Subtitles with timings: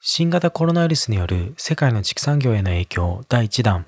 [0.00, 3.84] 新型コロナウイルスによる世界の畜産業への影響第1弾。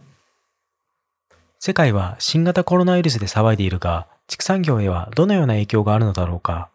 [1.60, 6.68] 世界は新型コロナウイルスで騒いでいるが畜産業へはどのような影響があるのだろうか。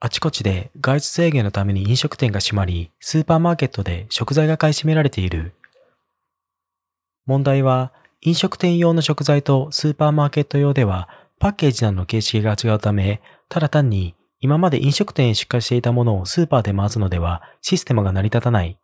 [0.00, 5.52] あちこちで外出制限のために飲食店が閉まりスーパーマーケットで食材が買い占められている。
[7.26, 7.92] 問題は
[8.22, 13.20] 飲食店用の食材とスーパーマーケット用ではパッケージなどの形式が違うため
[13.50, 14.14] ただ単に
[14.44, 18.76] 今まで飲食店へ出荷していたものをスーパーで回すのではシステムが成り立たない。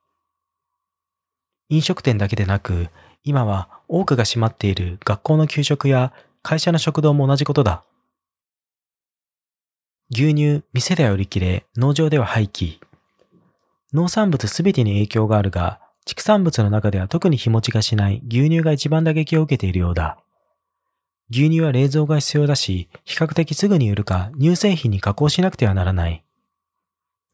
[1.68, 2.88] 飲食店だけでなく、
[3.24, 7.82] 今は多くが閉まっている学校の給食や会社の食堂も同じことだ。
[10.10, 12.78] 牛乳、店では売り切れ、農場では廃棄。
[13.92, 20.16] 農産物すべてに影響があるが、畜産物の中では特に日持ちがしない牛乳が一番打撃を受けているようだ。
[21.30, 26.24] 牛乳は冷蔵が必要だし、比較的すぐに売るか乳製品に加工しなくてはならない。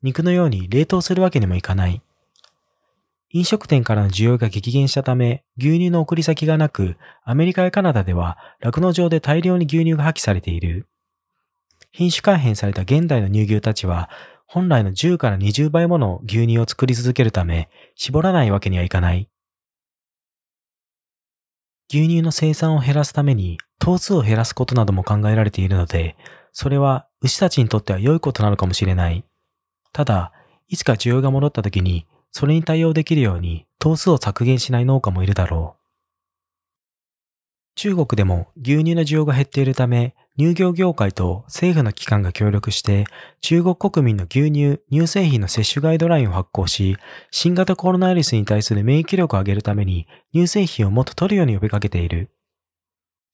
[0.03, 2.03] 肉のように冷凍するわけにもいかない。
[3.31, 10.87] 飲食店からの需要が激減したため、牛乳の送り先がなく、アメリカやカナダでは酪農場で大量に牛乳が破棄されている。
[11.91, 14.11] 品種改変された現代の乳牛たちは、
[14.47, 19.29] 本来の10から20倍もの牛乳を作り続けるため、絞らないわけにはいかない。
[21.89, 26.17] 牛乳の生産を減らすために頭数を減らすことなども考えられているので、
[26.51, 29.25] それは牛たちにとっては良いことなのかもしれない。
[29.93, 30.33] ただ、
[30.67, 35.83] いつか需要が戻った時に、それに対応できるように頭数を削減しない農家もいるだろう。
[37.77, 43.05] 中国でも牛乳の需要が減っているため、乳業業界と政府の機関が協力して、
[43.41, 46.97] 中国国民の牛乳、乳製品の摂取ガイドラインを発行し、
[47.31, 52.31] 新型コロナウイルスに対する免疫力を上げるために乳製品をもっと取るように呼びかけている。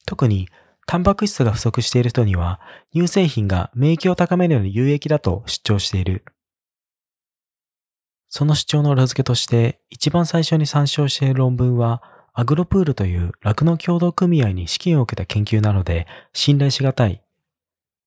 [0.07, 0.49] 特に、
[0.87, 2.61] タンパク質が不足している人には、
[2.93, 6.25] 乳製品が免疫を高めるように有益だと主張している。
[8.29, 12.03] その主張の裏付けとして、一番最初に参照している論文は、
[12.35, 17.23] アグロプールという酪農協同組合に資金を受けた研究なので信頼しがたい。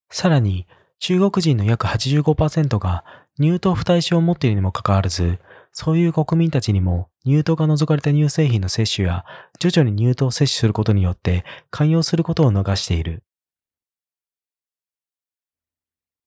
[0.10, 0.66] さらに、
[1.00, 3.04] 中国人の約85%が
[3.40, 5.40] 乳糖不対症を持っているにもかかわらず、
[5.78, 9.26] そういう国民たちにも乳糖が除かれた乳製品の摂取や
[9.60, 13.24] 徐々に乳糖を摂取することによって寛容することを逃している。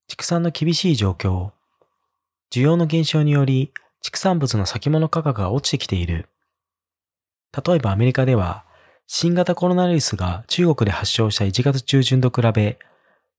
[0.06, 1.52] 畜産の厳しい状況。
[2.52, 3.72] 需要の減少により
[4.02, 6.28] 畜産物の先物価格が落ちてきている。
[7.66, 8.66] 例えばアメリカでは、
[9.06, 12.78] 新型コロナウイルスが中国で発症した1月中旬と比べ、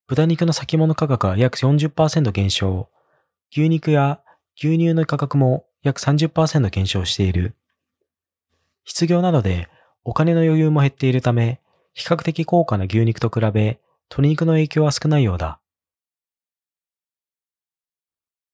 [0.07, 2.89] 豚肉の先物価格は約40%減少、
[3.51, 4.21] 牛肉や
[4.57, 7.55] 牛乳の価格も約30%減少している。
[8.85, 9.69] 失業などで
[10.03, 11.59] お金の余裕も減っているため、
[11.93, 13.79] 比較的高価な牛肉と比べ、
[14.09, 15.59] 鶏肉の影響は少ないようだ。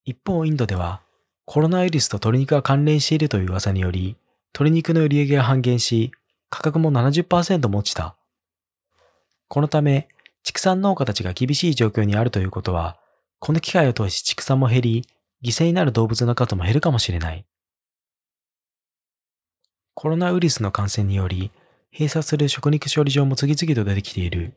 [0.04, 1.02] 一方、インドでは、
[1.46, 4.18] コロナウイルスと鶏肉が関連しているという噂により、
[4.54, 6.12] 鶏肉の売り上げが半減し、
[6.50, 8.16] 価格も70%も落ちた。
[9.48, 10.10] このため、
[10.44, 12.98] 畜産農家たちが厳しい状況にあるということは、
[13.40, 15.08] この機会を通し畜産も減り、
[15.46, 17.46] 犠牲になる動物の数も減るかもしれない。
[19.94, 21.52] コロナウイルスの感染により、
[21.92, 24.56] 閉鎖する食肉処理場も次々と出てきている。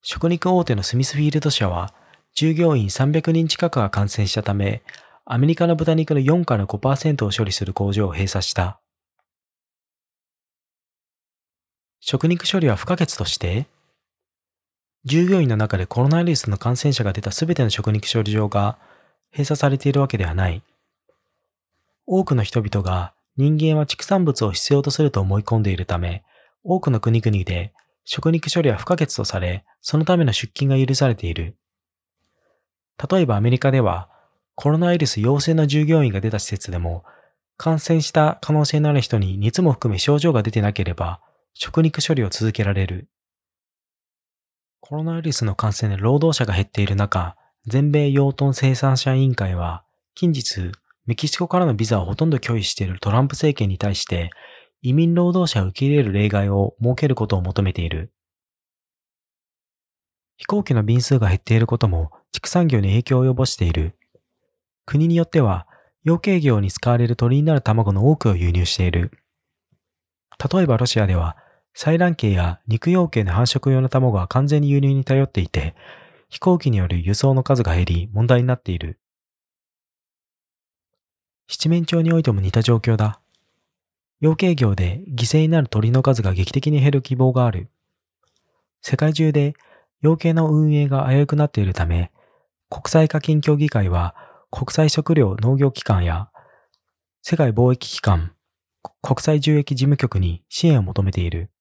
[0.00, 1.92] 食肉大手のスミスフィールド社は、
[2.34, 4.82] 従業員300人近くが感染したため、
[5.26, 8.80] アメリカの豚肉の4から5%を処理する工場を閉鎖した。
[12.00, 13.66] 食肉処理は不可欠として、
[15.04, 18.78] 従業員の中でコロナウイルスの感染者が出たすべての食肉処理場が
[19.34, 20.62] 閉鎖されているわけではない。
[22.06, 26.24] 多くの人々が人間は畜産物を必要とすると思い込んでいるため、
[26.62, 27.72] 多くの国々で
[28.04, 31.56] 食肉処理は不可欠とされ、そのための出勤が許されている。
[33.10, 34.08] 例えばアメリカでは、
[34.54, 37.04] コロナウイルス陽性の従業員が出た施設でも、
[37.56, 41.20] 感染した可能性のある人に熱も含め症状が出てなければ、
[41.54, 43.08] 食肉処理を続けられる。
[44.80, 47.36] コロナウイルスの感染で労働者が減っている中、
[47.66, 50.70] 全米養豚生産者委員会は、近日、
[51.06, 54.30] メキシコからのビザをほとんど拒否しているトランプ政権に対して、
[54.82, 58.12] 移民労働者を受け入れる例外を設けることを求めている。
[60.36, 63.96] 飛行機の便数が減っていることも畜産業に影響を及ぼしている。
[64.84, 65.66] 国によっては、
[66.02, 69.10] 養鶏業に使われる鳥になる卵の多くを輸入している。
[70.52, 71.38] 例えばロシアでは、
[71.74, 75.74] 採卵系や肉養鶏の繁殖用の卵は完全に輸入に頼っていて、
[76.34, 78.98] 飛行機による輸送の数が減り問題になっている。
[81.46, 83.20] 七面鳥においても似た状況だ。
[84.18, 87.70] 養鶏業で犠牲になる鳥の数が劇的に減る希望がある。
[88.80, 89.54] 世界中で
[90.00, 92.10] 養鶏の運営が危うくなっているため、
[92.68, 94.16] 国際課金協議会は
[94.50, 96.30] 国際食糧農業機関や
[97.22, 98.32] 世界貿易機関、
[99.02, 101.52] 国際獣疫事務局に支援を求めている。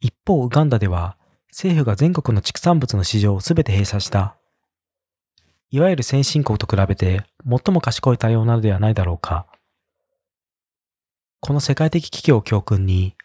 [0.00, 1.18] 一方、ウガンダでは
[1.52, 4.36] 政府が全国の畜産物の市場を全て閉鎖した。
[5.70, 9.46] いわゆる先進国と比べて最も賢い対応なのではないだろうか。
[11.40, 13.16] この世界的危機を教訓に、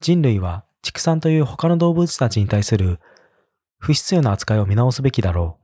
[0.00, 3.00] 人類は畜産という他の動物たちに対する
[3.78, 5.63] 不必要な扱いを見直すべきだろう。